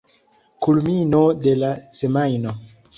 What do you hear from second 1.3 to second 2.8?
de la semajno.